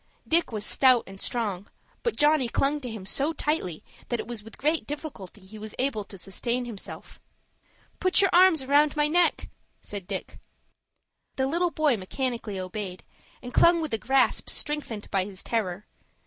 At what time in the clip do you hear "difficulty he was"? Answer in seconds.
4.87-5.75